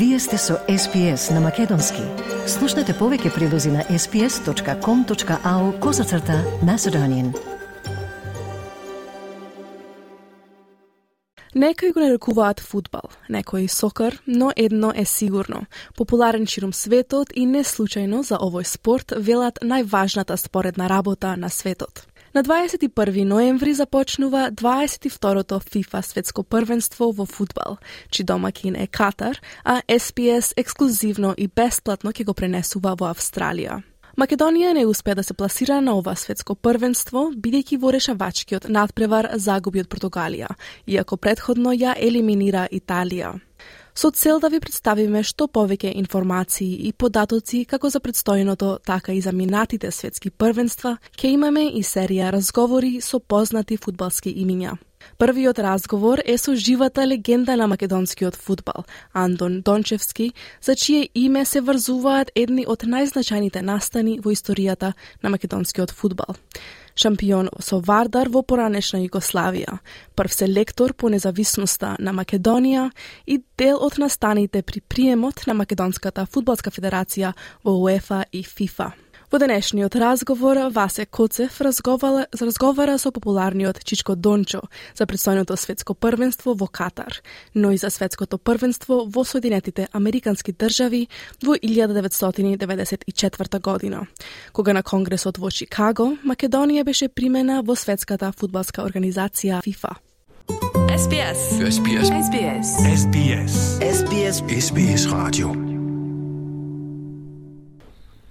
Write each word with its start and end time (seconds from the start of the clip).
Вие 0.00 0.18
сте 0.18 0.38
со 0.38 0.54
SPS 0.68 1.30
на 1.34 1.40
Македонски. 1.44 2.00
Слушнете 2.48 2.94
повеќе 2.96 3.34
прилози 3.34 3.68
на 3.68 3.82
sps.com.au 3.84 5.64
козацрта 5.80 6.38
на 6.64 6.78
Седонин. 6.78 7.34
Некои 11.54 11.92
го 11.92 12.00
нарекуваат 12.00 12.60
футбал, 12.60 13.12
некои 13.28 13.68
сокар, 13.68 14.16
но 14.26 14.52
едно 14.56 14.92
е 14.96 15.04
сигурно. 15.04 15.66
Популарен 15.96 16.46
широм 16.46 16.72
светот 16.72 17.28
и 17.34 17.44
не 17.46 17.60
случајно 17.60 18.22
за 18.22 18.40
овој 18.40 18.64
спорт 18.64 19.12
велат 19.16 19.60
најважната 19.60 20.36
споредна 20.36 20.88
работа 20.88 21.36
на 21.36 21.50
светот. 21.50 22.06
На 22.34 22.42
21 22.42 23.24
ноември 23.24 23.74
започнува 23.74 24.50
22-то 24.52 25.60
FIFA 25.60 26.00
светско 26.02 26.42
првенство 26.42 27.12
во 27.12 27.26
фудбал, 27.26 27.78
чи 28.10 28.22
домакин 28.24 28.76
е 28.76 28.86
Катар, 28.86 29.40
а 29.64 29.82
SPS 29.88 30.52
ексклузивно 30.56 31.34
и 31.38 31.48
бесплатно 31.48 32.12
ќе 32.12 32.24
го 32.24 32.34
пренесува 32.34 32.94
во 32.94 33.10
Австралија. 33.10 33.82
Македонија 34.14 34.76
не 34.78 34.86
успеа 34.86 35.18
да 35.18 35.26
се 35.26 35.34
пласира 35.34 35.80
на 35.80 35.96
ова 35.98 36.14
светско 36.14 36.54
првенство, 36.54 37.32
бидејќи 37.34 37.80
во 37.82 37.90
решавачкиот 37.90 38.70
надпревар 38.70 39.32
загуби 39.34 39.82
од 39.82 39.90
Португалија, 39.90 40.54
иако 40.86 41.16
предходно 41.16 41.74
ја 41.74 41.98
елиминира 41.98 42.68
Италија 42.70 43.40
со 44.00 44.10
цел 44.10 44.40
да 44.40 44.48
ви 44.48 44.60
представиме 44.64 45.20
што 45.28 45.44
повеќе 45.44 45.90
информации 46.00 46.88
и 46.88 46.92
податоци 46.92 47.66
како 47.68 47.90
за 47.92 48.00
предстојното, 48.00 48.78
така 48.86 49.12
и 49.12 49.20
за 49.20 49.32
минатите 49.36 49.90
светски 49.92 50.30
првенства, 50.30 50.96
ќе 51.20 51.34
имаме 51.36 51.66
и 51.68 51.82
серија 51.84 52.30
разговори 52.32 53.00
со 53.04 53.20
познати 53.20 53.76
фудбалски 53.76 54.32
имиња. 54.32 54.78
Првиот 55.20 55.58
разговор 55.58 56.22
е 56.24 56.38
со 56.38 56.54
живата 56.56 57.06
легенда 57.06 57.56
на 57.56 57.66
македонскиот 57.66 58.36
фудбал, 58.36 58.84
Андон 59.12 59.60
Дончевски, 59.60 60.32
за 60.62 60.76
чие 60.76 61.08
име 61.14 61.44
се 61.44 61.60
врзуваат 61.60 62.30
едни 62.34 62.64
од 62.64 62.88
најзначајните 62.88 63.60
настани 63.60 64.16
во 64.24 64.32
историјата 64.32 64.94
на 65.22 65.28
македонскиот 65.28 65.92
фудбал 65.92 66.40
шампион 66.96 67.50
со 67.60 67.80
Вардар 67.80 68.28
во 68.28 68.42
поранешна 68.42 69.00
Југославија, 69.04 69.78
прв 70.16 70.32
селектор 70.32 70.94
по 70.94 71.08
независноста 71.12 71.96
на 71.98 72.12
Македонија 72.16 72.90
и 73.26 73.42
дел 73.58 73.76
од 73.80 73.98
настаните 73.98 74.62
при 74.62 74.80
приемот 74.80 75.46
на 75.46 75.54
Македонската 75.54 76.26
фудбалска 76.26 76.70
федерација 76.70 77.32
во 77.64 77.76
УЕФА 77.76 78.24
и 78.32 78.42
ФИФА. 78.42 78.92
Во 79.30 79.38
денешниот 79.38 79.94
разговор 79.94 80.58
Васе 80.74 81.06
Коцев 81.06 81.60
разговара, 81.60 82.26
разговара 82.40 82.98
со 82.98 83.12
популарниот 83.12 83.84
Чичко 83.84 84.16
Дончо 84.16 84.60
за 84.98 85.06
предстојното 85.06 85.54
светско 85.54 85.94
првенство 85.94 86.54
во 86.54 86.66
Катар, 86.66 87.22
но 87.54 87.70
и 87.70 87.78
за 87.78 87.90
светското 87.90 88.38
првенство 88.38 89.06
во 89.06 89.24
Соединетите 89.24 89.88
Американски 89.92 90.52
држави 90.52 91.08
во 91.46 91.54
1994 91.54 93.60
година, 93.60 94.06
кога 94.52 94.72
на 94.72 94.82
Конгресот 94.82 95.38
во 95.38 95.50
Чикаго 95.50 96.18
Македонија 96.26 96.82
беше 96.82 97.08
примена 97.08 97.62
во 97.62 97.76
светската 97.76 98.32
фудбалска 98.32 98.82
организација 98.82 99.62
ФИФА. 99.62 99.94
SBS. 100.90 101.62
SBS. 101.70 102.10
SBS. 102.26 102.66
SBS. 102.98 103.78
SBS. 103.78 104.42
SBS 104.50 105.06
Radio. 105.06 105.69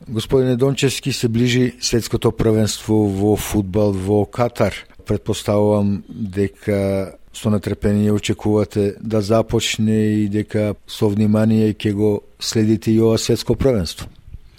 Господине 0.09 0.55
Дончевски, 0.55 1.13
се 1.13 1.27
ближи 1.27 1.75
светското 1.81 2.31
првенство 2.31 3.05
во 3.05 3.35
фудбал 3.35 3.91
во 3.93 4.25
Катар. 4.25 4.73
Предпоставувам 5.05 6.03
дека 6.09 7.13
со 7.33 7.49
нетрпение 7.49 8.11
очекувате 8.13 8.95
да 9.01 9.21
започне 9.21 10.25
и 10.25 10.27
дека 10.29 10.73
со 10.87 11.09
внимание 11.09 11.73
ќе 11.73 11.93
го 11.93 12.11
следите 12.39 12.91
и 12.91 13.01
ова 13.01 13.17
светско 13.17 13.55
првенство. 13.55 14.09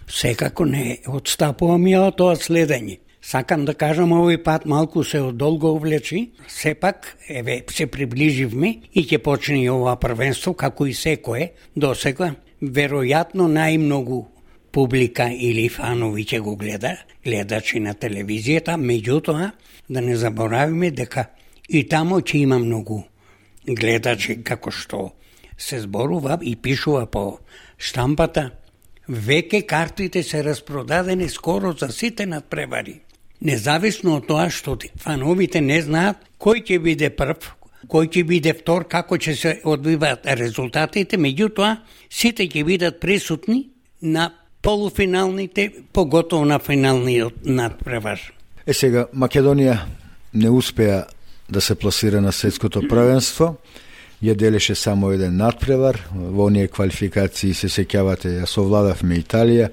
Секако 0.06 0.64
не 0.64 1.02
отстапувам 1.06 1.82
ја 1.90 2.06
од 2.08 2.16
тоа 2.16 2.38
следење. 2.38 3.00
Сакам 3.20 3.66
да 3.66 3.74
кажам 3.74 4.14
овој 4.14 4.38
пат 4.42 4.64
малку 4.70 5.02
се 5.04 5.20
одолго 5.20 5.74
увлечи, 5.74 6.30
сепак 6.48 7.16
еве 7.28 7.64
се 7.68 7.86
приближивме 7.86 8.86
и 8.94 9.02
ќе 9.02 9.18
почне 9.18 9.64
и 9.64 9.70
ова 9.70 9.96
првенство 9.96 10.54
како 10.54 10.86
и 10.86 10.94
секое 10.94 11.52
до 11.76 11.94
сега 11.94 12.34
веројатно 12.62 13.50
најмногу 13.50 14.24
публика 14.72 15.28
или 15.32 15.68
фанови 15.68 16.24
ќе 16.24 16.40
го 16.40 16.56
гледа, 16.56 16.96
гледачи 17.24 17.80
на 17.80 17.94
телевизијата, 17.94 18.76
меѓутоа 18.78 19.50
да 19.88 20.00
не 20.00 20.16
заборавиме 20.16 20.90
дека 20.90 21.30
и 21.68 21.84
тамо 21.88 22.20
ќе 22.20 22.42
има 22.44 22.58
многу 22.58 23.04
гледачи 23.66 24.42
како 24.44 24.70
што 24.70 25.10
се 25.58 25.80
зборува 25.80 26.38
и 26.42 26.56
пишува 26.56 27.06
по 27.06 27.40
штампата, 27.78 28.50
веќе 29.08 29.66
картите 29.66 30.22
се 30.22 30.42
распродадени 30.44 31.28
скоро 31.28 31.72
за 31.72 31.88
сите 31.92 32.26
надпревари. 32.26 33.00
Независно 33.40 34.16
од 34.20 34.26
тоа 34.28 34.50
што 34.50 34.76
фановите 35.00 35.60
не 35.60 35.80
знаат 35.82 36.24
кој 36.40 36.64
ќе 36.64 36.78
биде 36.78 37.10
прв, 37.10 37.50
кој 37.88 38.08
ќе 38.12 38.24
биде 38.24 38.52
втор, 38.54 38.84
како 38.88 39.16
ќе 39.16 39.34
се 39.34 39.54
одвиваат 39.64 40.26
резултатите, 40.26 41.16
меѓутоа 41.16 41.76
сите 42.10 42.48
ќе 42.48 42.64
бидат 42.64 43.00
присутни 43.00 43.70
на 44.00 44.30
полуфиналните, 44.62 45.72
поготово 45.92 46.44
на 46.44 46.58
финалниот 46.58 47.34
надпревар. 47.44 48.20
Е 48.66 48.74
сега, 48.74 49.06
Македонија 49.16 49.78
не 50.34 50.50
успеа 50.50 51.04
да 51.50 51.60
се 51.60 51.74
пласира 51.74 52.20
на 52.20 52.32
светското 52.32 52.82
првенство, 52.88 53.56
ја 54.22 54.34
делеше 54.36 54.74
само 54.74 55.10
еден 55.12 55.36
надпревар, 55.36 55.96
во 56.12 56.46
оние 56.46 56.68
квалификации 56.68 57.54
се 57.56 57.70
сеќавате, 57.72 58.36
ја 58.42 58.46
совладавме 58.46 59.16
Италија, 59.22 59.70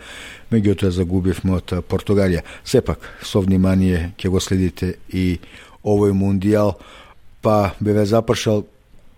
меѓутоа 0.52 0.90
загубивме 0.96 1.60
од 1.60 1.74
Португалија. 1.84 2.46
Сепак, 2.64 3.04
со 3.22 3.44
внимание 3.44 4.14
ќе 4.18 4.32
го 4.32 4.40
следите 4.40 4.96
и 5.12 5.40
овој 5.84 6.16
мундијал, 6.16 6.78
па 7.42 7.76
беве 7.80 8.06
запрашал 8.06 8.64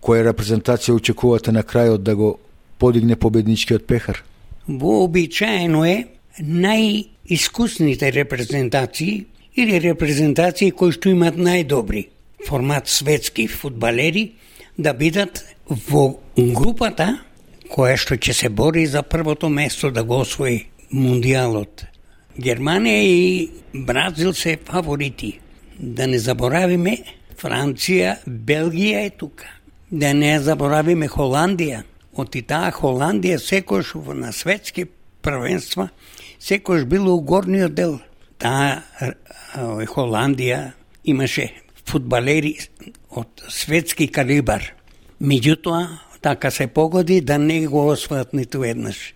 која 0.02 0.26
репрезентација 0.26 0.98
очекувате 0.98 1.52
на 1.52 1.62
крајот 1.62 2.02
да 2.02 2.16
го 2.16 2.38
подигне 2.78 3.16
победничкиот 3.16 3.86
пехар? 3.86 4.24
Вообичаено 4.68 5.84
е 5.84 6.04
најискусните 6.40 8.12
репрезентации 8.12 9.26
или 9.56 9.80
репрезентации 9.80 10.70
кои 10.70 10.92
што 10.92 11.10
имат 11.10 11.36
најдобри 11.36 12.06
формат 12.46 12.88
светски 12.88 13.46
фудбалери 13.48 14.32
да 14.78 14.94
бидат 14.94 15.44
во 15.88 16.20
групата 16.36 17.18
која 17.70 17.96
што 18.00 18.16
ќе 18.16 18.32
се 18.34 18.48
бори 18.48 18.86
за 18.86 19.02
првото 19.02 19.48
место 19.48 19.90
да 19.90 20.02
го 20.04 20.20
освои 20.24 20.66
мундијалот. 20.90 21.86
Германија 22.38 23.02
и 23.04 23.50
Бразил 23.74 24.32
се 24.34 24.56
фаворити. 24.64 25.38
Да 25.78 26.06
не 26.06 26.18
заборавиме 26.18 26.96
Франција, 27.38 28.16
Белгија 28.26 29.06
е 29.06 29.10
тука. 29.10 29.46
Да 29.90 30.14
не 30.14 30.38
заборавиме 30.40 31.08
Холандија 31.08 31.84
Оти 32.20 32.42
таа 32.44 32.68
да, 32.68 32.76
Холандија 32.76 33.38
секош 33.40 33.94
на 34.12 34.32
светски 34.32 34.84
првенства 35.24 35.88
секојш 36.40 36.84
било 36.84 37.14
у 37.16 37.20
горниот 37.24 37.74
дел. 37.74 38.00
Да, 38.40 38.82
таа 38.92 39.84
Холандија 39.88 40.72
имаше 41.04 41.50
фудбалери 41.84 42.58
од 43.10 43.44
светски 43.48 44.08
калибар. 44.12 44.74
Меѓутоа, 45.20 46.00
така 46.20 46.50
се 46.50 46.66
погоди 46.66 47.20
да 47.20 47.38
не 47.38 47.66
го 47.66 47.88
освојат 47.92 48.34
ниту 48.36 48.64
еднаш. 48.64 49.14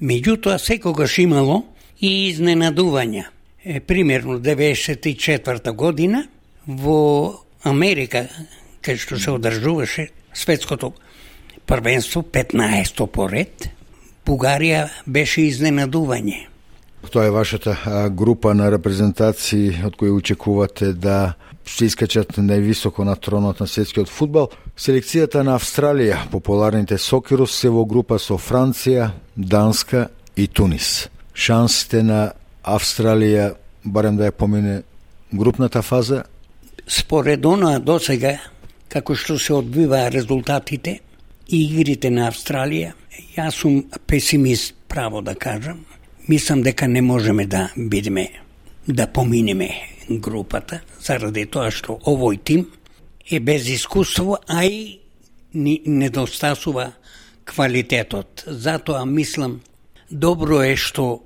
Меѓутоа, 0.00 0.58
секогаш 0.58 1.18
имало 1.18 1.64
и 2.00 2.30
изненадувања. 2.30 3.28
Е, 3.64 3.80
примерно, 3.80 4.38
94 4.38 5.72
година 5.72 6.26
во 6.66 7.40
Америка, 7.64 8.28
кај 8.82 8.98
што 9.00 9.18
се 9.18 9.34
одржуваше 9.34 10.10
светското 10.34 10.92
првенство 11.66 12.22
15 12.22 13.06
поред, 13.06 13.70
Бугарија 14.24 14.88
беше 15.06 15.44
изненадување. 15.50 16.46
Тоа 17.12 17.26
е 17.26 17.30
вашата 17.30 17.76
група 18.10 18.54
на 18.54 18.70
репрезентации 18.72 19.74
од 19.84 19.96
кои 19.96 20.10
очекувате 20.10 20.92
да 20.92 21.34
се 21.64 21.88
искачат 21.88 22.38
највисоко 22.40 23.04
на 23.04 23.16
тронот 23.16 23.60
на 23.60 23.66
светскиот 23.66 24.08
фудбал. 24.08 24.48
Селекцијата 24.76 25.44
на 25.44 25.58
Австралија, 25.58 26.24
популарните 26.32 26.98
сокерус 26.98 27.52
се 27.60 27.68
во 27.68 27.84
група 27.84 28.18
со 28.18 28.38
Франција, 28.40 29.10
Данска 29.36 30.08
и 30.36 30.48
Тунис. 30.48 31.08
Шансите 31.34 32.02
на 32.02 32.32
Австралија 32.64 33.54
барем 33.84 34.16
да 34.16 34.30
ја 34.30 34.32
помине 34.32 34.82
групната 35.32 35.82
фаза? 35.82 36.24
Според 36.88 37.44
она 37.44 37.78
до 37.78 37.98
сега, 37.98 38.38
како 38.88 39.14
што 39.14 39.38
се 39.38 39.54
одбива 39.54 40.10
резултатите, 40.10 41.00
игрите 41.48 42.10
на 42.10 42.28
Австралија, 42.30 42.92
јас 43.36 43.60
сум 43.60 43.84
песимист, 44.06 44.74
право 44.88 45.22
да 45.22 45.34
кажам. 45.34 45.84
Мислам 46.28 46.62
дека 46.62 46.88
не 46.88 47.02
можеме 47.02 47.46
да 47.46 47.70
бидеме, 47.76 48.30
да 48.88 49.06
поминеме 49.06 49.70
групата, 50.10 50.80
заради 51.00 51.46
тоа 51.46 51.70
што 51.70 51.98
овој 52.06 52.38
тим 52.44 52.66
е 53.30 53.40
без 53.40 53.68
искуство, 53.68 54.38
а 54.48 54.64
и 54.64 55.00
недостасува 55.54 56.92
квалитетот. 57.44 58.44
Затоа 58.46 59.04
мислам 59.04 59.60
добро 60.10 60.62
е 60.62 60.76
што 60.76 61.22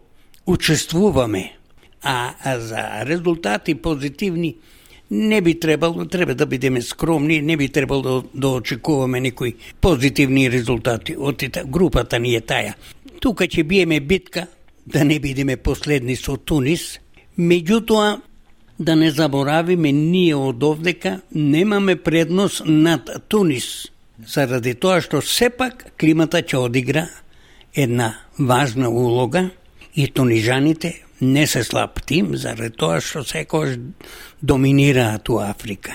учествуваме, 0.46 1.52
а 2.02 2.34
за 2.58 3.04
резултати 3.04 3.74
позитивни 3.74 4.56
не 5.10 5.40
би 5.40 5.60
требало, 5.60 6.04
треба 6.04 6.34
да 6.34 6.46
бидеме 6.46 6.82
скромни, 6.82 7.40
не 7.42 7.56
би 7.56 7.68
требало 7.68 8.02
да, 8.02 8.22
да 8.34 8.48
очекуваме 8.48 9.20
некои 9.20 9.54
позитивни 9.80 10.50
резултати. 10.50 11.16
Од 11.18 11.44
групата 11.66 12.18
ни 12.18 12.34
е 12.34 12.40
таја. 12.40 12.74
Тука 13.20 13.44
ќе 13.44 13.64
биеме 13.64 14.00
битка, 14.00 14.46
да 14.86 15.04
не 15.04 15.18
бидеме 15.18 15.56
последни 15.56 16.16
со 16.16 16.36
Тунис, 16.36 16.98
меѓутоа 17.38 18.20
да 18.78 18.96
не 18.96 19.10
заборавиме 19.10 19.92
ние 19.92 20.34
од 20.34 20.62
овдека 20.62 21.20
немаме 21.34 21.96
предност 21.96 22.62
над 22.66 23.10
Тунис, 23.28 23.88
заради 24.26 24.74
тоа 24.74 25.00
што 25.00 25.22
сепак 25.22 25.92
климата 25.98 26.42
ќе 26.42 26.68
одигра 26.68 27.08
една 27.74 28.14
важна 28.38 28.90
улога 28.90 29.50
и 29.94 30.06
тунижаните 30.06 31.07
не 31.20 31.46
се 31.46 31.64
слаб 31.64 32.02
тим, 32.06 32.36
заради 32.36 32.70
тоа 32.76 33.00
што 33.00 33.24
секојаш 33.26 33.78
доминираат 34.42 35.28
у 35.28 35.40
Африка. 35.42 35.92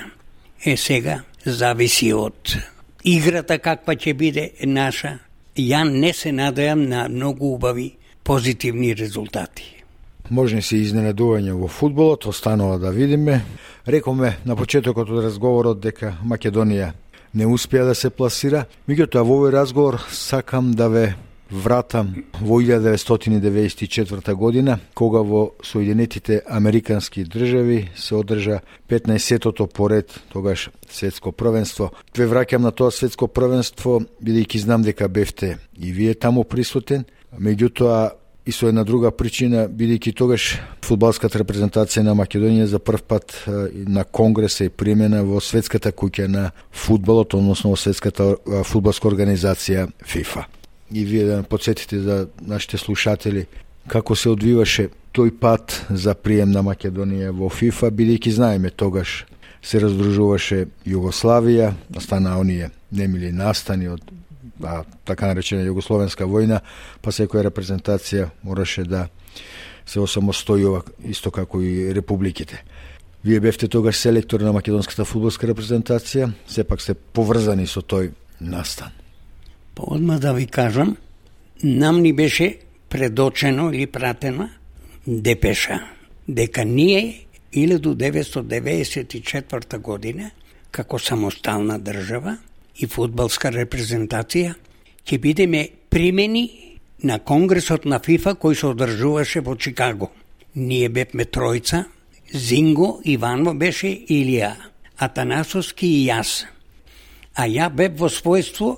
Е 0.66 0.78
сега 0.78 1.24
зависи 1.46 2.14
од 2.14 2.56
играта 3.04 3.60
каква 3.60 3.96
ќе 3.96 4.14
биде 4.14 4.52
наша. 4.66 5.20
Ја 5.58 5.84
не 5.86 6.14
се 6.14 6.31
надеам 6.31 6.88
на 6.90 7.08
многу 7.10 7.54
убави 7.54 7.96
позитивни 8.24 8.96
резултати. 8.96 9.84
Можни 10.30 10.62
се 10.62 10.80
изненадување 10.80 11.54
во 11.54 11.68
фудбалот, 11.68 12.26
останува 12.26 12.80
да 12.80 12.92
видиме. 12.92 13.42
Рекоме 13.88 14.38
на 14.46 14.56
почетокот 14.56 15.10
од 15.10 15.26
разговорот 15.26 15.81
дека 15.84 16.16
Македонија 16.24 16.94
не 17.34 17.46
успеа 17.46 17.84
да 17.86 17.96
се 17.96 18.10
пласира, 18.10 18.66
меѓутоа 18.88 19.22
во 19.22 19.38
овој 19.42 19.52
разговор 19.52 20.00
сакам 20.10 20.72
да 20.72 20.88
ве 20.88 21.06
вратам 21.54 22.16
во 22.42 22.60
1994 22.62 24.34
година, 24.34 24.80
кога 24.94 25.22
во 25.22 25.52
Соединетите 25.64 26.42
Американски 26.48 27.24
држави 27.24 27.92
се 27.96 28.16
одржа 28.16 28.62
15-тото 28.90 29.68
поред 29.68 30.20
тогаш 30.34 30.70
светско 30.90 31.32
првенство. 31.32 31.92
Ве 32.18 32.28
враќам 32.28 32.66
на 32.66 32.72
тоа 32.72 32.92
светско 32.92 33.28
првенство, 33.28 34.02
бидејќи 34.24 34.58
знам 34.66 34.82
дека 34.82 35.08
бевте 35.08 35.58
и 35.78 35.92
вие 35.92 36.14
таму 36.14 36.44
присутен, 36.44 37.06
меѓутоа 37.40 38.12
и 38.46 38.52
со 38.52 38.68
една 38.68 38.84
друга 38.84 39.12
причина, 39.12 39.68
бидејќи 39.70 40.16
тогаш 40.18 40.58
фудбалската 40.84 41.40
репрезентација 41.40 42.04
на 42.04 42.16
Македонија 42.18 42.66
за 42.66 42.80
прв 42.80 43.06
пат 43.08 43.38
на 43.48 44.04
конгрес 44.04 44.60
е 44.62 44.70
примена 44.70 45.24
во 45.24 45.40
светската 45.40 45.92
куќа 45.92 46.28
на 46.28 46.52
фудбалот, 46.72 47.34
односно 47.34 47.72
во 47.72 47.80
светската 47.80 48.36
фудбалска 48.66 49.08
организација 49.08 49.88
ФИФА 50.04 50.62
и 50.94 51.06
вие 51.06 51.25
да 51.25 51.44
подсетите 51.44 52.00
за 52.00 52.28
нашите 52.42 52.78
слушатели 52.78 53.45
како 53.88 54.16
се 54.16 54.30
одвиваше 54.31 54.90
тој 55.13 55.34
пат 55.40 55.75
за 55.90 56.16
прием 56.16 56.51
на 56.51 56.63
Македонија 56.63 57.34
во 57.36 57.50
ФИФА, 57.50 57.92
бидејќи 57.92 58.31
знаеме 58.38 58.69
тогаш 58.69 59.25
се 59.63 59.80
раздружуваше 59.80 60.66
Југославија, 60.88 61.74
стана 62.00 62.38
оние 62.40 62.72
немили 62.92 63.31
настани 63.31 63.88
од 63.94 64.01
а, 64.63 64.84
така 65.06 65.28
наречена 65.31 65.63
Југословенска 65.68 66.28
војна, 66.28 66.62
па 67.01 67.12
секоја 67.12 67.48
репрезентација 67.48 68.30
мораше 68.44 68.88
да 68.88 69.07
се 69.86 70.00
осамостојува 70.00 70.84
исто 71.12 71.31
како 71.31 71.62
и 71.62 71.94
републиките. 71.94 72.63
Вие 73.24 73.40
бевте 73.40 73.68
тогаш 73.68 73.98
селектор 73.98 74.42
на 74.42 74.51
македонската 74.51 75.06
фудбалска 75.06 75.48
репрезентација, 75.48 76.31
сепак 76.48 76.81
сте 76.81 76.95
поврзани 76.95 77.68
со 77.68 77.81
тој 77.81 78.12
настан. 78.40 79.03
Па 79.75 79.84
одма 79.88 80.20
да 80.20 80.34
ви 80.34 80.48
кажам, 80.48 80.98
нам 81.64 82.02
ни 82.02 82.14
беше 82.14 82.58
предочено 82.90 83.74
или 83.74 83.88
пратена 83.88 84.50
депеша, 85.08 85.80
дека 86.30 86.66
ние 86.66 87.25
1994 87.54 89.78
година, 89.78 90.31
како 90.72 91.00
самостална 91.00 91.80
држава 91.80 92.38
и 92.78 92.88
фудбалска 92.88 93.52
репрезентација, 93.54 94.54
ќе 95.06 95.20
бидеме 95.20 95.70
примени 95.90 96.50
на 97.04 97.19
Конгресот 97.19 97.86
на 97.86 98.00
ФИФА 98.00 98.36
кој 98.42 98.54
се 98.58 98.68
одржуваше 98.72 99.40
во 99.46 99.56
Чикаго. 99.56 100.12
Ние 100.56 100.90
бевме 100.90 101.26
тројца, 101.26 101.86
Зинго, 102.34 103.02
Иванов 103.06 103.58
беше 103.58 103.88
Илија, 104.10 104.56
Атанасовски 104.98 105.88
и 105.88 106.08
јас. 106.08 106.46
А 107.36 107.48
ја 107.50 107.69
бев 107.69 108.00
во 108.00 108.10
својство 108.10 108.78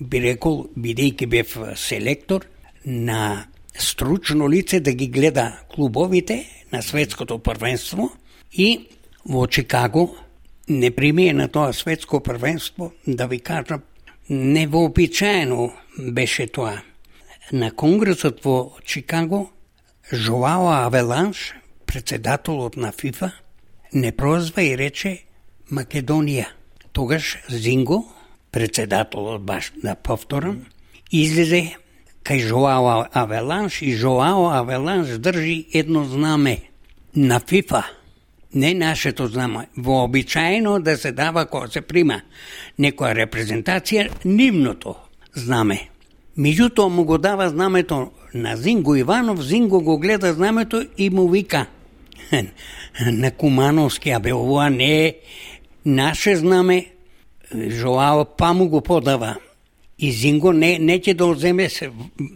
би 0.00 0.20
рекол, 0.20 0.66
бидејќи 0.76 1.26
бев 1.26 1.56
селектор, 1.76 2.46
на 2.84 3.46
стручно 3.78 4.48
лице 4.48 4.80
да 4.80 4.92
ги 4.92 5.08
гледа 5.08 5.58
клубовите 5.74 6.46
на 6.72 6.82
светското 6.82 7.38
првенство 7.38 8.10
и 8.52 8.88
во 9.24 9.46
Чикаго 9.46 10.16
не 10.68 10.90
примие 10.90 11.32
на 11.32 11.48
тоа 11.48 11.72
светско 11.72 12.20
првенство, 12.20 12.92
да 13.06 13.26
ви 13.26 13.40
кажам, 13.40 13.82
невообичаено 14.30 15.72
беше 15.98 16.46
тоа. 16.46 16.82
На 17.52 17.70
конгресот 17.70 18.44
во 18.44 18.76
Чикаго, 18.84 19.50
Жоао 20.12 20.86
Авеланш, 20.86 21.54
председателот 21.86 22.76
на 22.76 22.92
ФИФА, 22.92 23.32
не 23.92 24.12
прозва 24.12 24.62
и 24.62 24.76
рече 24.76 25.22
Македонија. 25.70 26.46
Тогаш 26.92 27.38
Зинго, 27.48 28.04
председателот 28.56 29.42
баш 29.42 29.72
да 29.84 29.94
повторам, 29.94 30.62
излезе 31.12 31.76
кај 32.24 32.40
Жоао 32.48 33.04
Авеланш 33.12 33.82
и 33.84 33.92
Жоао 33.92 34.46
Авеланш 34.48 35.18
држи 35.20 35.66
едно 35.74 36.04
знаме 36.04 36.62
на 37.16 37.40
ФИФА, 37.40 37.84
не 38.54 38.74
нашето 38.74 39.26
знаме. 39.26 39.68
Вообичаено 39.76 40.80
да 40.80 40.96
се 40.96 41.12
дава 41.12 41.44
кога 41.46 41.68
се 41.68 41.82
прима 41.84 42.22
некоја 42.80 43.12
репрезентација, 43.12 44.08
нивното 44.24 44.96
знаме. 45.36 45.90
Меѓутоа 46.38 46.88
му 46.88 47.04
го 47.04 47.18
дава 47.18 47.50
знамето 47.52 48.10
на 48.34 48.56
Зинго 48.56 48.96
Иванов, 48.96 49.44
Зинго 49.44 49.84
го 49.84 49.98
гледа 49.98 50.32
знамето 50.32 50.86
и 50.96 51.10
му 51.10 51.28
вика 51.28 51.66
на 53.12 53.30
Кумановски, 53.30 54.10
абе 54.10 54.32
ова 54.32 54.70
не 54.70 55.06
е 55.06 55.14
наше 55.84 56.36
знаме, 56.36 56.95
Жоао 57.52 58.24
па 58.36 58.52
му 58.52 58.68
го 58.68 58.80
подава. 58.80 59.36
И 59.98 60.12
Зинго 60.12 60.52
не, 60.52 60.78
не 60.78 60.98
ќе 61.00 61.14
да 61.14 61.26
оземе 61.26 61.68
се, 61.68 61.90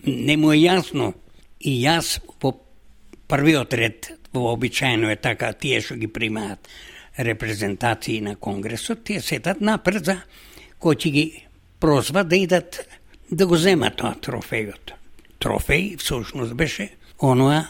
не 0.06 0.36
му 0.36 0.52
е 0.52 0.62
јасно. 0.62 1.12
И 1.60 1.76
јас 1.82 2.20
во 2.40 2.54
првиот 3.28 3.74
ред, 3.74 4.12
вообичаено 4.32 5.10
е 5.10 5.16
така, 5.16 5.52
тие 5.52 5.82
што 5.84 5.98
ги 6.00 6.08
примаат 6.08 6.68
репрезентации 7.18 8.20
на 8.20 8.36
Конгресот, 8.36 9.04
тие 9.04 9.20
сетат 9.20 9.60
напред 9.60 10.08
за 10.08 10.16
кој 10.80 10.96
ќе 10.96 11.10
ги 11.12 11.26
прозва 11.80 12.24
да 12.24 12.36
идат 12.36 12.80
да 13.30 13.46
го 13.46 13.56
земат 13.56 13.98
тоа 14.00 14.14
трофејот. 14.16 14.96
Трофеј 15.40 15.98
всушност 16.00 16.54
беше 16.54 16.88
оноа 17.18 17.66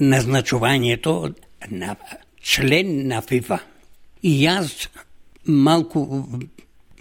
назначувањето 0.00 1.34
на 1.70 1.96
член 2.40 3.08
на 3.08 3.20
ФИФА. 3.22 3.58
И 4.22 4.46
јас 4.46 4.88
малку 5.48 6.26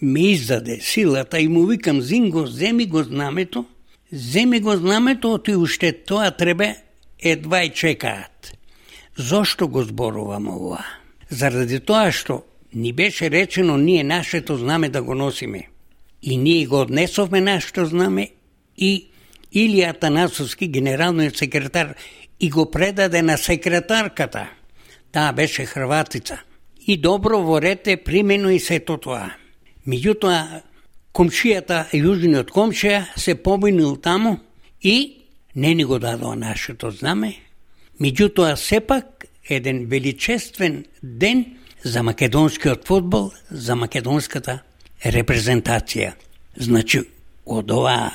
ме 0.02 0.32
издаде 0.32 0.80
силата 0.82 1.40
и 1.40 1.48
му 1.48 1.66
викам 1.66 2.02
Зинго, 2.02 2.46
земи 2.46 2.86
го 2.86 3.04
знамето, 3.04 3.66
земи 4.12 4.60
го 4.60 4.76
знамето, 4.76 5.34
оти 5.34 5.56
уште 5.56 5.92
тоа 6.04 6.32
треба 6.32 6.76
едва 7.20 7.64
и 7.64 7.70
чекаат. 7.70 8.52
Зошто 9.18 9.68
го 9.68 9.84
зборувам 9.84 10.48
ова? 10.48 10.86
Заради 11.30 11.80
тоа 11.80 12.12
што 12.12 12.44
ни 12.74 12.94
беше 12.94 13.32
речено 13.32 13.78
ние 13.78 14.04
нашето 14.04 14.58
знаме 14.58 14.90
да 14.90 15.04
го 15.04 15.16
носиме. 15.16 15.68
И 16.24 16.38
ние 16.38 16.66
го 16.66 16.82
однесовме 16.82 17.42
нашето 17.42 17.86
знаме 17.86 18.30
и 18.78 19.06
Илија 19.56 19.90
Атанасовски, 19.90 20.68
генералниот 20.68 21.38
секретар, 21.38 21.96
и 22.40 22.50
го 22.50 22.72
предаде 22.72 23.22
на 23.22 23.38
секретарката. 23.38 24.50
Таа 25.12 25.34
беше 25.34 25.66
хрватица 25.66 26.40
и 26.88 26.98
добро 26.98 27.42
во 27.42 27.62
рете 27.62 27.98
примено 27.98 28.50
и 28.50 28.60
сето 28.60 28.98
тоа. 28.98 29.36
Меѓутоа, 29.88 30.62
комшијата, 31.14 31.88
јужниот 31.94 32.52
комшија, 32.52 33.06
се 33.16 33.36
побинил 33.36 33.96
таму 33.98 34.38
и 34.82 35.26
не 35.56 35.74
ни 35.76 35.84
го 35.84 36.00
дадоа 36.00 36.36
нашето 36.36 36.92
знаме. 36.92 37.36
Меѓутоа, 38.02 38.56
сепак, 38.56 39.26
еден 39.50 39.86
величествен 39.86 40.86
ден 41.04 41.46
за 41.84 42.04
македонскиот 42.04 42.88
футбол, 42.88 43.32
за 43.50 43.76
македонската 43.76 44.60
репрезентација. 45.04 46.14
Значи, 46.58 47.02
од 47.46 47.72
ова 47.72 48.12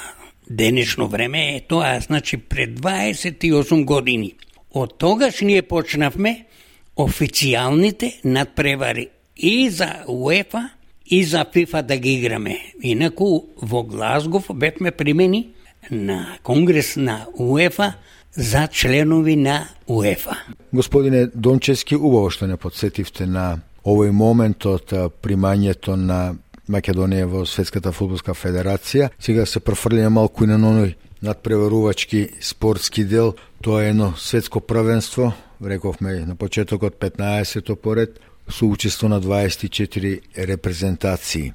денешно 0.51 1.09
време 1.09 1.57
е 1.57 1.61
тоа, 1.69 2.01
значи 2.01 2.37
пред 2.37 2.81
28 2.81 3.85
години. 3.85 4.35
Од 4.71 4.99
тогаш 4.99 5.41
ние 5.41 5.63
почнавме 5.63 6.47
официјалните 6.97 8.21
надпревари 8.25 9.09
и 9.37 9.71
за 9.71 10.05
УЕФА 10.09 10.71
и 11.07 11.25
за 11.25 11.45
ФИФА 11.53 11.83
да 11.83 11.97
ги 11.97 12.15
играме. 12.15 12.59
Инаку 12.83 13.43
во 13.63 13.83
Глазгов 13.83 14.51
бевме 14.55 14.91
примени 14.91 15.49
на 15.91 16.39
конгрес 16.43 16.97
на 16.97 17.27
УЕФА 17.39 17.93
за 18.33 18.67
членови 18.67 19.37
на 19.37 19.69
УЕФА. 19.87 20.37
Господине 20.73 21.27
Дончески, 21.35 21.97
убаво 21.97 22.31
што 22.31 22.47
не 22.47 22.57
подсетивте 22.57 23.27
на 23.27 23.61
овој 23.85 24.11
момент 24.11 24.65
од 24.67 24.91
примањето 25.23 25.95
на 25.95 26.35
Македонија 26.69 27.29
во 27.29 27.45
Светската 27.47 27.93
фудбалска 27.93 28.35
федерација. 28.35 29.11
Сега 29.21 29.47
се 29.47 29.61
префрлиме 29.61 30.09
малку 30.09 30.45
и 30.45 30.47
на 30.47 30.57
оној 30.57 30.95
надпреварувачки 31.23 32.29
спортски 32.41 33.05
дел. 33.05 33.35
Тоа 33.63 33.85
е 33.85 33.91
едно 33.91 34.13
светско 34.17 34.61
првенство, 34.61 35.33
рековме 35.63 36.27
на 36.27 36.37
почетокот 36.37 36.95
15-то 37.01 37.77
поред, 37.77 38.21
со 38.49 38.67
учество 38.67 39.09
на 39.09 39.21
24 39.21 40.21
репрезентации. 40.37 41.53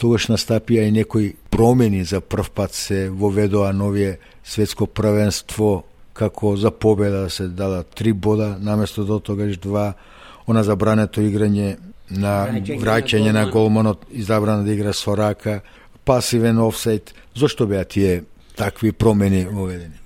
Тогаш 0.00 0.26
настапија 0.32 0.88
и 0.88 0.90
некои 0.90 1.34
промени 1.50 2.04
за 2.04 2.20
прв 2.20 2.50
пат 2.50 2.74
се 2.74 3.08
воведоа 3.10 3.72
новие 3.72 4.18
светско 4.44 4.86
првенство 4.86 5.84
како 6.12 6.56
за 6.56 6.70
победа 6.70 7.30
се 7.30 7.48
дала 7.48 7.82
три 7.82 8.12
бода 8.12 8.56
наместо 8.60 9.04
до 9.04 9.20
тогаш 9.20 9.56
два. 9.56 9.94
Она 10.46 10.62
забрането 10.64 11.20
играње 11.20 11.76
на 12.10 12.48
враќање 12.50 13.32
на 13.32 13.46
голманот. 13.50 14.04
избран 14.10 14.64
да 14.64 14.72
игра 14.72 14.92
со 14.92 15.16
рака. 15.16 15.60
Пасивен 16.04 16.58
офсайт 16.58 17.14
зошто 17.34 17.66
беа 17.66 17.84
тие 17.84 18.24
такви 18.56 18.92
промени 18.92 19.44
воведени 19.44 20.01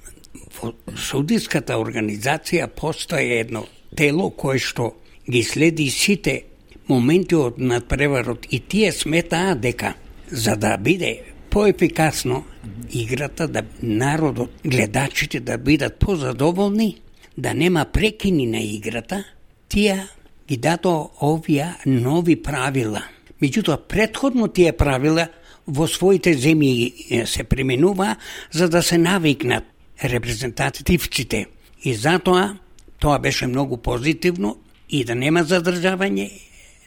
во 0.57 0.73
судиската 0.97 1.77
организација 1.79 2.69
постои 2.69 3.39
едно 3.41 3.67
тело 3.97 4.31
кое 4.31 4.59
што 4.59 4.95
ги 5.31 5.43
следи 5.43 5.89
сите 5.91 6.43
моменти 6.89 7.35
од 7.35 7.59
надпреварот 7.59 8.47
и 8.51 8.61
тие 8.61 8.93
сметаа 8.93 9.55
дека 9.55 9.95
за 10.31 10.57
да 10.57 10.77
биде 10.77 11.23
поефикасно 11.51 12.45
играта, 12.93 13.49
да 13.49 13.63
народот, 13.83 14.51
гледачите 14.65 15.41
да 15.41 15.59
бидат 15.59 15.99
позадоволни, 15.99 17.01
да 17.39 17.55
нема 17.55 17.85
прекини 17.93 18.47
на 18.47 18.61
играта, 18.61 19.25
тие 19.69 20.09
ги 20.49 20.57
дато 20.57 21.11
овие 21.23 21.75
нови 21.87 22.37
правила. 22.43 23.03
Меѓутоа, 23.43 23.77
предходно 23.89 24.49
тие 24.49 24.73
правила 24.73 25.29
во 25.67 25.89
своите 25.89 26.33
земји 26.37 27.25
се 27.27 27.45
применува 27.45 28.17
за 28.53 28.69
да 28.69 28.83
се 28.83 28.99
навикнат 28.99 29.65
репрезентативците. 30.05 31.47
И 31.83 31.95
затоа 31.95 32.57
тоа 32.99 33.19
беше 33.19 33.47
многу 33.47 33.77
позитивно 33.77 34.57
и 34.89 35.05
да 35.05 35.15
нема 35.15 35.45
задржавање 35.45 36.31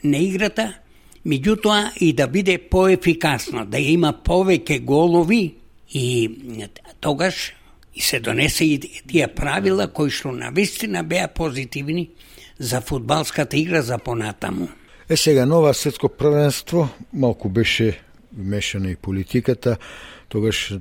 на 0.04 0.18
играта, 0.18 0.74
меѓутоа 1.26 1.92
и 2.00 2.12
да 2.12 2.26
биде 2.26 2.58
поефикасно, 2.58 3.66
да 3.66 3.78
има 3.78 4.12
повеќе 4.24 4.80
голови 4.80 5.54
и 5.92 6.30
тогаш 7.00 7.52
и 7.94 8.00
се 8.00 8.20
донесе 8.20 8.64
и 8.64 8.78
тие 8.80 9.28
правила 9.28 9.88
кои 9.88 10.10
што 10.10 10.32
на 10.32 10.50
вистина 10.50 11.02
беа 11.04 11.28
позитивни 11.28 12.10
за 12.58 12.80
фудбалската 12.80 13.56
игра 13.56 13.82
за 13.82 13.98
понатаму. 13.98 14.68
Е 15.08 15.16
сега 15.16 15.46
нова 15.46 15.74
светско 15.74 16.08
првенство 16.08 16.88
малку 17.12 17.48
беше 17.48 18.00
вмешана 18.32 18.90
и 18.90 18.96
политиката, 18.96 19.76
тогаш 20.28 20.74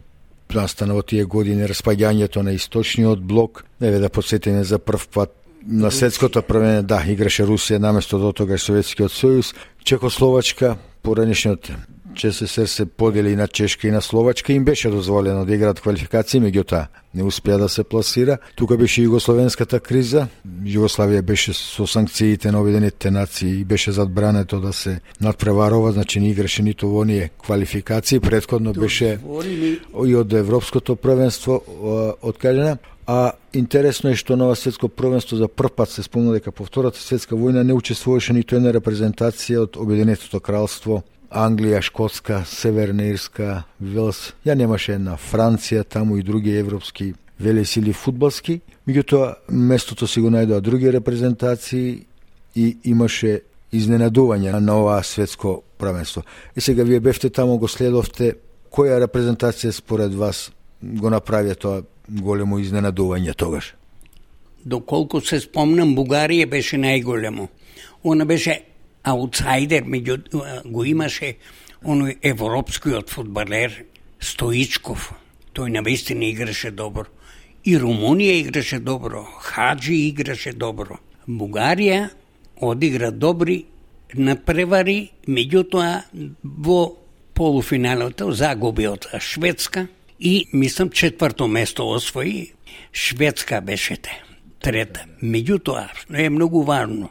настана 0.56 0.96
во 0.98 1.02
тие 1.02 1.26
години 1.26 1.68
распаѓањето 1.70 2.44
на 2.44 2.54
источниот 2.58 3.22
блок. 3.22 3.66
Еве 3.82 4.00
да 4.00 4.10
подсетиме 4.10 4.64
за 4.64 4.80
прв 4.80 5.08
пат 5.14 5.36
на 5.68 5.92
светското 5.92 6.42
првење, 6.42 6.82
да, 6.88 7.04
играше 7.08 7.46
Русија 7.46 7.80
наместо 7.80 8.18
до 8.20 8.32
тога 8.34 8.58
Советскиот 8.58 9.12
сојуз, 9.12 9.54
Чекословачка, 9.84 10.78
поранешниот 11.04 11.72
ЧССР 12.20 12.68
се 12.68 12.86
подели 12.86 13.36
на 13.36 13.48
Чешка 13.48 13.88
и 13.88 13.92
на 13.92 14.02
Словачка, 14.02 14.54
им 14.54 14.66
беше 14.66 14.90
дозволено 14.90 15.46
да 15.46 15.56
играат 15.56 15.80
квалификации, 15.80 16.42
меѓутоа 16.42 16.88
не 17.16 17.24
успеа 17.24 17.58
да 17.58 17.70
се 17.70 17.84
пласира. 17.84 18.38
Тука 18.56 18.78
беше 18.78 19.06
југословенската 19.08 19.80
криза, 19.80 20.28
Југославија 20.46 21.22
беше 21.22 21.54
со 21.54 21.88
санкциите 21.88 22.52
на 22.52 22.62
Обединетите 22.62 23.12
нации 23.12 23.62
и 23.62 23.64
беше 23.64 23.92
задбрането 23.92 24.60
да 24.60 24.74
се 24.74 25.00
надпреварува, 25.22 25.92
значи 25.92 26.20
не 26.20 26.30
играше 26.30 26.64
ниту 26.64 26.88
во 26.88 27.02
оние 27.02 27.32
квалификации, 27.44 28.20
предходно 28.20 28.74
беше 28.74 29.18
и 30.06 30.16
од 30.16 30.34
Европското 30.34 30.96
првенство 30.96 31.62
откажена. 32.22 32.78
А 33.08 33.32
интересно 33.54 34.12
е 34.14 34.16
што 34.20 34.36
нова 34.38 34.54
светско 34.54 34.86
првенство 34.86 35.38
за 35.38 35.48
прв 35.48 35.72
пат 35.74 35.90
се 35.90 36.04
спомна 36.04 36.36
дека 36.36 36.52
по 36.52 36.66
втората 36.66 37.00
светска 37.02 37.34
војна 37.34 37.64
не 37.66 37.74
учествуваше 37.74 38.36
ниту 38.38 38.60
една 38.60 38.70
репрезентација 38.76 39.64
од 39.66 39.80
Обединетото 39.82 40.38
кралство, 40.40 41.02
Англија, 41.30 41.82
Шкотска, 41.82 42.44
Северна 42.46 43.06
Ирска, 43.14 43.64
Велс. 43.80 44.34
Ја 44.46 44.56
немаше 44.58 44.96
една 44.98 45.18
Франција, 45.18 45.84
таму 45.84 46.18
и 46.18 46.24
други 46.24 46.56
европски 46.58 47.14
велесили 47.40 47.94
фудбалски. 47.94 48.60
Меѓутоа, 48.88 49.36
местото 49.50 50.08
си 50.08 50.22
го 50.22 50.32
најдоа 50.34 50.62
други 50.62 50.92
репрезентации 50.92 52.06
и 52.56 52.78
имаше 52.84 53.42
изненадување 53.72 54.58
на 54.60 54.78
ова 54.82 55.04
светско 55.04 55.62
првенство. 55.78 56.24
И 56.56 56.62
сега 56.62 56.84
вие 56.84 57.00
бевте 57.00 57.30
таму, 57.30 57.58
го 57.58 57.68
следовте, 57.68 58.34
која 58.72 58.98
репрезентација 59.06 59.72
според 59.72 60.14
вас 60.14 60.50
го 60.82 61.10
направија 61.10 61.56
тоа 61.56 61.84
големо 62.10 62.60
изненадување 62.60 63.36
тогаш? 63.36 63.76
Доколку 64.66 65.22
се 65.22 65.40
спомнам, 65.40 65.96
Бугарија 65.96 66.50
беше 66.50 66.78
најголемо. 66.78 67.48
Она 68.04 68.26
беше 68.26 68.69
аутсайдер, 69.12 69.84
меѓу 69.84 70.18
го 70.66 70.86
имаше 70.86 71.38
оној 71.84 72.18
европскиот 72.22 73.10
фудбалер 73.10 73.86
Стоичков. 74.20 75.14
Тој 75.54 75.72
на 75.74 75.82
вистина 75.82 76.30
играше 76.30 76.72
добро. 76.72 77.08
И 77.64 77.76
Румунија 77.78 78.40
играше 78.42 78.80
добро, 78.80 79.24
Хаджи 79.24 80.08
играше 80.08 80.54
добро. 80.54 81.00
Бугарија 81.28 82.10
одигра 82.62 83.12
добри 83.12 83.66
надпревари, 84.14 85.12
меѓутоа 85.28 86.04
во 86.44 86.98
полуфиналото 87.34 88.32
загуби 88.32 88.88
од 88.88 89.08
Шведска– 89.20 89.88
и 90.20 90.48
мислам 90.54 90.90
четврто 90.90 91.48
место 91.48 91.90
освои, 91.90 92.52
Шведска 92.94 93.62
беше 93.62 93.98
те, 93.98 94.24
трета. 94.60 95.06
Меѓутоа, 95.24 95.88
е 96.14 96.30
многу 96.30 96.64
важно, 96.64 97.10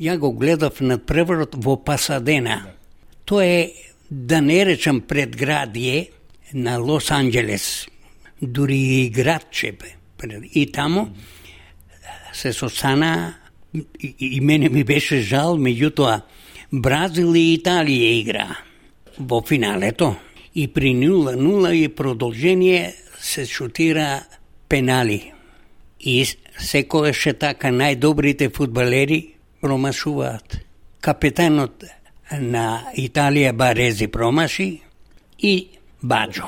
ја 0.00 0.16
го 0.18 0.32
гледав 0.32 0.80
на 0.80 0.98
преврот 0.98 1.54
во 1.54 1.76
Пасадена. 1.76 2.62
Тоа 3.24 3.44
е, 3.44 3.72
да 4.10 4.40
не 4.40 4.64
речам 4.64 5.02
предградје 5.02 6.08
на 6.54 6.78
Лос 6.78 7.10
Анджелес, 7.10 7.86
дури 8.42 8.78
и 9.04 9.10
градче. 9.10 9.74
И 10.54 10.72
таму 10.72 11.08
се 12.32 12.52
состана, 12.52 13.34
и, 13.74 14.14
и 14.18 14.40
мене 14.40 14.68
ми 14.68 14.84
беше 14.84 15.20
жал, 15.20 15.58
меѓутоа, 15.58 16.22
Бразил 16.72 17.32
и 17.32 17.56
Италија 17.56 18.08
игра 18.20 18.48
во 19.18 19.40
финалето 19.40 20.16
и 20.54 20.66
при 20.68 20.92
0-0 20.92 21.72
и 21.72 21.88
продолжение 21.88 22.94
се 23.20 23.46
шутира 23.46 24.24
пенали. 24.68 25.32
И 26.00 26.26
секогаш 26.58 27.26
е 27.26 27.32
така 27.32 27.72
најдобрите 27.72 28.52
фудбалери 28.54 29.37
промашуваат. 29.60 30.58
Капетанот 31.00 31.84
на 32.40 32.90
Италија 32.96 33.52
Барези 33.52 34.08
промаши 34.08 34.82
и 35.38 35.68
Баджо, 36.02 36.46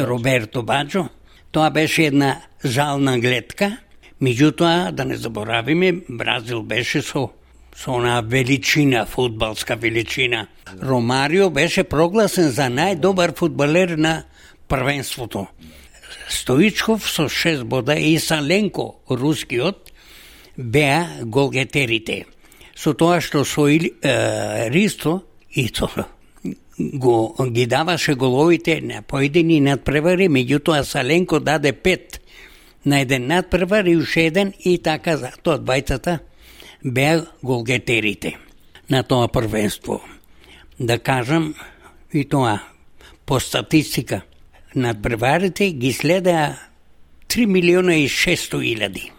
Роберто, 0.00 0.62
Баджо. 0.62 1.08
Тоа 1.50 1.70
беше 1.70 2.06
една 2.06 2.42
жална 2.64 3.18
гледка, 3.18 3.76
меѓутоа 4.22 4.90
да 4.90 5.04
не 5.04 5.16
заборавиме, 5.16 5.92
Бразил 6.08 6.62
беше 6.62 7.02
со 7.02 7.30
со 7.76 7.92
она 7.92 8.20
величина, 8.20 9.06
фудбалска 9.06 9.76
величина. 9.76 10.46
Ромарио 10.82 11.50
беше 11.50 11.84
прогласен 11.84 12.50
за 12.50 12.70
најдобар 12.72 13.36
фудбалер 13.36 13.88
на 13.98 14.24
првенството. 14.68 15.46
Стоичков 16.28 17.10
со 17.10 17.28
6 17.28 17.64
бода 17.64 17.94
и 17.94 18.18
Саленко, 18.18 19.00
рускиот, 19.10 19.92
беа 20.58 21.06
голгетерите. 21.22 22.24
Со 22.76 22.92
тоа 22.92 23.20
што 23.24 23.44
со 23.44 23.68
е, 23.68 23.80
Ристо 24.70 25.22
и 25.50 25.68
то 25.68 25.88
го 26.78 27.36
ги 27.50 27.66
даваше 27.66 28.14
головите 28.14 28.80
на 28.80 29.02
поедини 29.02 29.60
надпревари, 29.60 30.28
меѓутоа 30.28 30.82
Саленко 30.84 31.40
даде 31.40 31.72
пет 31.72 32.20
на 32.84 33.00
еден 33.00 33.26
надпревар 33.26 33.84
и 33.84 33.96
уште 33.96 34.26
еден 34.26 34.52
и 34.60 34.78
така 34.78 35.16
за 35.16 35.32
тоа 35.42 35.58
двајцата 35.58 36.18
беа 36.84 37.24
голгетерите 37.42 38.36
на 38.90 39.02
тоа 39.02 39.28
првенство. 39.28 40.00
Да 40.80 40.98
кажам 40.98 41.54
и 42.12 42.24
тоа, 42.28 42.60
по 43.26 43.40
статистика, 43.40 44.20
надпреварите 44.76 45.70
ги 45.72 45.92
следеа 45.92 46.56
3 47.28 47.46
милиона 47.46 47.96
и 47.96 48.08
600 48.08 48.60
илјади. 48.62 49.10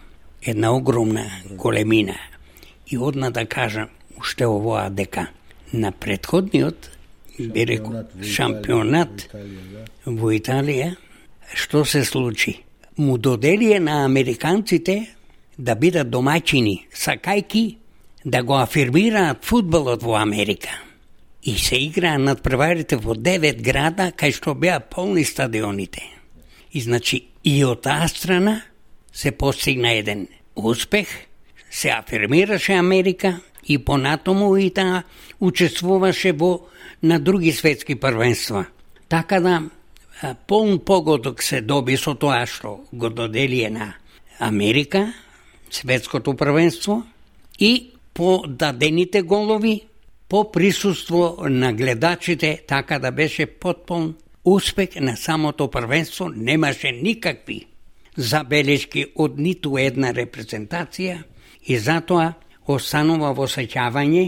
Една 0.42 0.72
огромна 0.72 1.26
големина. 1.50 2.14
И 2.90 2.98
одна 2.98 3.30
да 3.30 3.46
кажам 3.46 3.88
уште 4.16 4.46
овоа 4.46 4.88
дека 4.90 5.28
на 5.72 5.92
предходниот 5.92 6.90
рекол, 7.38 8.02
шампионат 8.22 9.28
во 10.06 10.32
Италија, 10.32 10.96
што 11.54 11.84
се 11.84 12.04
случи? 12.04 12.62
Му 12.96 13.18
доделие 13.18 13.78
на 13.80 14.04
американците 14.04 15.14
да 15.58 15.74
бидат 15.74 16.08
домаќини, 16.08 16.88
сакајки 16.94 17.76
да 18.24 18.42
го 18.42 18.58
афирмираат 18.58 19.44
фудбалот 19.44 20.02
во 20.02 20.16
Америка. 20.18 20.70
И 21.42 21.58
се 21.58 21.76
играа 21.76 22.18
над 22.18 22.42
преварите 22.42 22.96
во 22.96 23.14
девет 23.14 23.62
града, 23.62 24.10
кај 24.10 24.32
што 24.34 24.54
беа 24.54 24.80
полни 24.80 25.24
стадионите. 25.24 26.02
И 26.72 26.80
значи 26.80 27.28
и 27.44 27.64
од 27.64 27.82
таа 27.86 28.08
страна 28.08 28.62
се 29.12 29.30
постигна 29.30 29.92
еден 29.92 30.26
успех, 30.56 31.08
се 31.78 31.88
афирмираше 31.88 32.72
Америка 32.72 33.40
и 33.68 33.78
понатому 33.78 34.56
и 34.56 34.70
таа 34.74 35.04
учествуваше 35.40 36.32
во 36.32 36.66
на 37.02 37.20
други 37.20 37.52
светски 37.52 37.94
првенства. 37.94 38.66
Така 39.08 39.40
да 39.40 39.62
полн 40.46 40.78
погодок 40.78 41.42
се 41.42 41.60
доби 41.60 41.94
со 41.96 42.16
тоа 42.18 42.42
што 42.50 42.82
го 42.92 43.10
доделие 43.10 43.70
на 43.70 43.94
Америка, 44.40 45.14
светското 45.70 46.34
првенство 46.34 47.06
и 47.60 47.94
по 48.14 48.42
дадените 48.48 49.22
голови, 49.22 49.86
по 50.28 50.50
присуство 50.50 51.38
на 51.46 51.72
гледачите, 51.72 52.62
така 52.66 52.98
да 52.98 53.10
беше 53.10 53.46
потполн 53.46 54.14
успех 54.44 54.98
на 55.00 55.16
самото 55.16 55.70
првенство, 55.70 56.28
немаше 56.28 56.90
никакви 56.92 57.66
забелешки 58.16 59.12
од 59.14 59.38
ниту 59.38 59.78
една 59.78 60.10
репрезентација 60.10 61.22
и 61.68 61.76
затоа 61.78 62.32
останува 62.68 63.32
во 63.36 63.46
сеќавање 63.48 64.24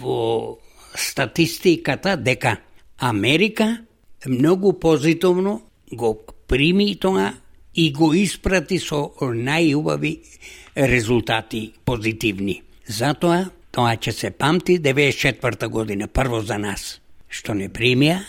во 0.00 0.58
статистиката 0.94 2.16
дека 2.16 2.56
Америка 2.98 3.68
многу 4.26 4.72
позитивно 4.80 5.60
го 5.92 6.14
прими 6.46 6.94
тоа 6.96 7.32
и 7.74 7.92
го 7.92 8.12
испрати 8.14 8.78
со 8.78 9.10
најубави 9.20 10.18
резултати 10.76 11.72
позитивни. 11.84 12.60
Затоа, 12.86 13.44
тоа 13.70 13.94
ќе 13.96 14.12
се 14.12 14.30
памти 14.30 14.78
94 14.78 15.68
година, 15.68 16.08
прво 16.08 16.42
за 16.42 16.58
нас, 16.58 16.98
што 17.28 17.54
не 17.54 17.70
примија 17.70 18.20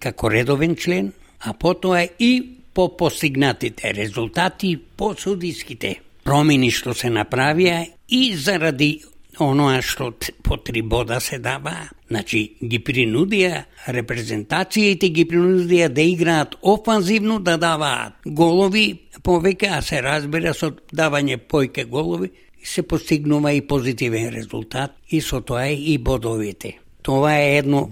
како 0.00 0.28
редовен 0.28 0.76
член, 0.76 1.12
а 1.40 1.52
потоа 1.52 2.04
и 2.18 2.60
по 2.74 2.96
постигнатите 2.96 3.94
резултати, 3.94 4.76
по 4.76 5.14
судиските 5.16 6.00
промени 6.30 6.68
што 6.70 6.92
се 6.94 7.08
направија 7.10 7.80
и 8.14 8.20
заради 8.38 9.00
оноа 9.42 9.80
што 9.82 10.12
по 10.46 10.58
три 10.62 10.82
бода 10.82 11.16
се 11.20 11.40
дава, 11.42 11.88
значи 12.06 12.42
ги 12.62 12.78
принудија 12.86 13.64
репрезентациите 13.96 15.10
ги 15.10 15.24
принудија 15.26 15.88
да 15.90 16.04
играат 16.06 16.54
офанзивно, 16.62 17.40
да 17.42 17.56
даваат 17.58 18.22
голови 18.26 18.84
повеќе, 19.26 19.72
а 19.78 19.80
се 19.82 20.02
разбира 20.06 20.54
со 20.54 20.70
давање 20.94 21.40
појке 21.50 21.88
голови, 21.90 22.30
се 22.62 22.86
постигнува 22.86 23.52
и 23.56 23.66
позитивен 23.66 24.30
резултат 24.30 24.94
и 25.10 25.20
со 25.20 25.40
тоа 25.40 25.66
и 25.66 25.98
бодовите. 25.98 26.76
Тоа 27.02 27.34
е 27.40 27.56
едно 27.58 27.88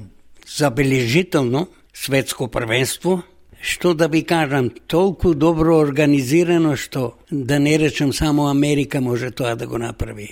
забележително 0.47 1.67
светско 1.95 2.49
првенство, 2.49 3.23
што 3.61 3.95
да 3.95 4.07
ви 4.09 4.23
кажам, 4.23 4.71
толку 4.87 5.35
добро 5.35 5.79
организирано 5.79 6.77
што 6.77 7.15
да 7.31 7.59
не 7.59 7.79
речем 7.79 8.13
само 8.13 8.49
Америка 8.49 9.01
може 9.01 9.31
тоа 9.31 9.57
да 9.57 9.67
го 9.67 9.79
направи 9.79 10.29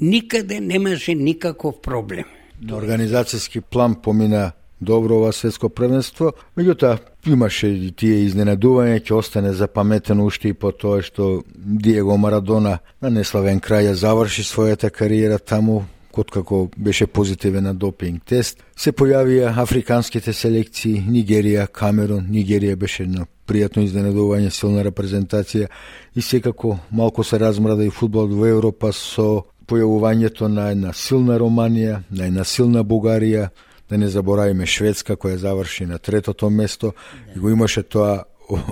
никаде 0.00 0.60
немаше 0.60 1.14
никаков 1.14 1.80
проблем. 1.82 2.24
На 2.60 2.76
организацијски 2.76 3.60
план 3.60 3.94
помина 3.94 4.52
добро 4.80 5.18
ова 5.18 5.32
светско 5.32 5.68
првенство, 5.68 6.32
меѓутоа 6.56 6.98
имаше 7.26 7.68
и 7.68 7.90
тие 7.92 8.24
изненадување, 8.26 9.02
ќе 9.02 9.14
остане 9.14 9.52
запаметено 9.52 10.26
уште 10.26 10.50
и 10.50 10.54
по 10.54 10.72
тоа 10.72 11.02
што 11.02 11.42
Диего 11.54 12.16
Марадона 12.16 12.78
на 13.00 13.10
неславен 13.10 13.60
крај 13.60 13.90
ја 13.90 13.94
заврши 13.94 14.42
својата 14.42 14.90
кариера 14.90 15.38
таму, 15.38 15.84
откако 16.18 16.68
беше 16.76 17.06
позитивен 17.06 17.64
на 17.64 17.74
допинг 17.74 18.24
тест. 18.24 18.62
Се 18.76 18.92
појавија 18.92 19.54
африканските 19.62 20.32
селекции, 20.32 21.02
Нигерија, 21.08 21.66
Камерун, 21.66 22.26
Нигерија 22.30 22.76
беше 22.76 23.06
на 23.06 23.26
пријатно 23.48 23.84
изненадување, 23.86 24.50
силна 24.50 24.84
репрезентација 24.84 25.68
и 26.14 26.22
секако 26.22 26.78
малку 26.90 27.24
се 27.24 27.38
размрада 27.38 27.84
и 27.84 27.90
фудбал 27.90 28.28
во 28.28 28.46
Европа 28.46 28.92
со 28.92 29.44
појавувањето 29.68 30.48
на 30.48 30.70
една 30.72 30.92
силна 30.92 31.38
Романија, 31.38 32.02
на 32.10 32.26
една 32.26 32.44
силна 32.44 32.84
Бугарија, 32.84 33.48
да 33.88 33.98
не 33.98 34.08
заборавиме 34.08 34.66
Шведска 34.66 35.16
која 35.16 35.36
заврши 35.36 35.86
на 35.86 35.98
третото 35.98 36.50
место 36.50 36.92
и 37.36 37.38
го 37.38 37.50
имаше 37.50 37.82
тоа 37.82 38.24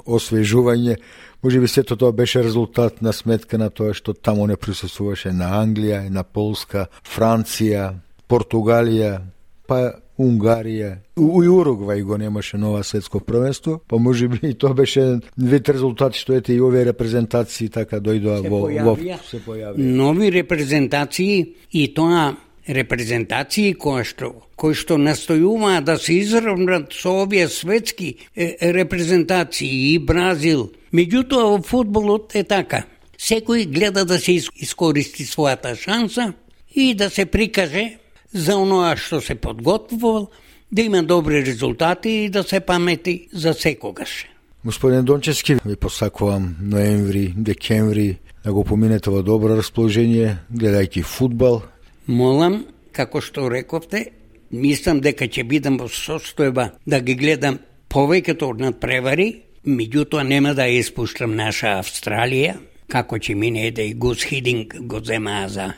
освежување. 0.06 0.96
Може 1.42 1.60
би 1.60 1.68
сето 1.68 1.96
тоа 1.96 2.12
беше 2.12 2.42
резултат 2.42 3.02
на 3.02 3.12
сметка 3.12 3.58
на 3.58 3.70
тоа 3.70 3.94
што 3.94 4.14
таму 4.14 4.46
не 4.46 4.56
присуствуваше 4.56 5.32
на 5.32 5.52
Англија, 5.60 6.08
на 6.10 6.24
Полска, 6.24 6.88
Франција, 7.04 7.92
Португалија, 8.28 9.20
па 9.66 10.00
Унгарија. 10.18 10.94
У 11.20 11.42
Уругвај 11.44 12.02
го 12.02 12.16
немаше 12.16 12.56
нова 12.56 12.82
светско 12.84 13.20
првенство, 13.20 13.80
па 13.88 13.98
може 13.98 14.28
би 14.28 14.38
и 14.48 14.54
тоа 14.54 14.74
беше 14.74 15.20
вид 15.36 15.68
резултат 15.68 16.16
што 16.16 16.38
ете 16.38 16.54
и 16.54 16.60
овие 16.60 16.86
репрезентации 16.88 17.68
така 17.68 18.00
дојдоа 18.00 18.40
во, 18.48 18.62
во 18.64 18.96
се 19.28 19.42
појавија. 19.44 19.76
Нови 19.76 20.30
репрезентации 20.32 21.54
и 21.72 21.86
тоа 21.94 22.32
репрезентации 22.68 23.72
кои 23.74 24.04
што 24.04 24.32
кои 24.56 24.74
што 24.74 24.96
настојуваат 24.96 25.84
да 25.84 25.98
се 25.98 26.18
изравнат 26.22 26.92
со 26.96 27.22
овие 27.22 27.48
светски 27.48 28.16
репрезентации 28.36 29.94
и 29.94 29.98
Бразил. 29.98 30.72
Меѓутоа 30.92 31.50
во 31.52 31.62
фудбалот 31.62 32.34
е 32.34 32.44
така. 32.44 32.84
Секој 33.18 33.66
гледа 33.66 34.04
да 34.04 34.18
се 34.18 34.38
искористи 34.38 35.24
својата 35.24 35.76
шанса 35.76 36.32
и 36.74 36.94
да 36.94 37.10
се 37.10 37.26
прикаже 37.26 37.98
за 38.32 38.56
оноа 38.56 38.96
што 38.96 39.20
се 39.20 39.34
подготвувал, 39.34 40.30
да 40.72 40.82
има 40.82 41.02
добри 41.02 41.44
резултати 41.46 42.10
и 42.10 42.28
да 42.28 42.42
се 42.42 42.60
памети 42.60 43.28
за 43.32 43.54
секогаш. 43.54 44.26
Господин 44.64 45.04
Дончевски, 45.04 45.56
ви 45.64 45.76
посакувам 45.76 46.56
ноември, 46.60 47.34
декември 47.36 48.18
да 48.44 48.52
го 48.52 48.64
поминете 48.64 49.10
во 49.10 49.22
добро 49.22 49.56
расположение, 49.56 50.38
гледајќи 50.50 51.02
футбол 51.02 51.62
Молам, 52.06 52.64
како 52.92 53.20
што 53.20 53.48
рековте, 53.50 54.06
мислам 54.50 55.00
дека 55.02 55.26
ќе 55.26 55.42
бидам 55.44 55.78
во 55.80 55.88
состојба 55.90 56.68
да 56.86 57.00
ги 57.00 57.16
гледам 57.18 57.58
повеќето 57.90 58.52
од 58.52 58.62
надпревари, 58.62 59.28
меѓутоа 59.66 60.22
нема 60.22 60.54
да 60.54 60.68
ја 60.70 60.80
испуштам 60.84 61.34
наша 61.36 61.76
Австралија, 61.80 62.54
како 62.88 63.18
ќе 63.18 63.34
мине 63.34 63.70
да 63.74 63.82
и 63.82 63.94
Гус 63.94 64.22
Хидинг 64.22 64.76
го 64.86 65.00
зема 65.04 65.46
за 65.48 65.72
е, 65.72 65.74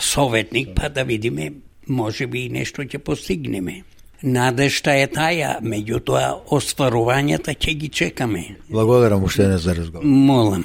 советник, 0.00 0.74
па 0.76 0.88
да 0.88 1.04
видиме 1.04 1.52
може 1.86 2.26
би 2.26 2.46
и 2.46 2.52
нешто 2.52 2.82
ќе 2.82 2.98
постигнеме. 2.98 3.82
Надешта 4.22 4.92
е 5.00 5.08
таја, 5.10 5.56
меѓутоа 5.64 6.52
остварувањата 6.54 7.56
ќе 7.56 7.74
ги 7.74 7.88
чекаме. 7.88 8.44
Благодарам 8.70 9.24
уште 9.24 9.48
за 9.58 9.74
разговор. 9.74 10.04
Молам. 10.06 10.64